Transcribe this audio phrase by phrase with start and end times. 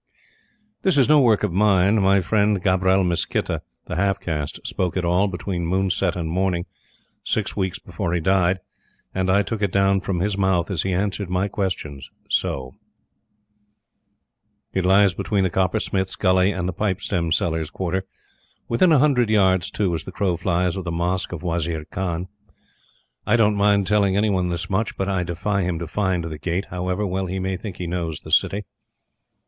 [0.81, 2.01] This is no work of mine.
[2.01, 6.65] My friend, Gabral Misquitta, the half caste, spoke it all, between moonset and morning,
[7.23, 8.61] six weeks before he died;
[9.13, 12.73] and I took it down from his mouth as he answered my questions so:
[14.73, 18.03] It lies between the Copper smith's Gully and the pipe stem sellers' quarter,
[18.67, 22.27] within a hundred yards, too, as the crow flies, of the Mosque of Wazir Khan.
[23.27, 26.39] I don't mind telling any one this much, but I defy him to find the
[26.39, 28.65] Gate, however well he may think he knows the City.